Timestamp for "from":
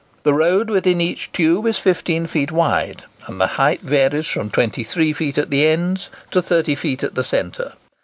4.27-4.49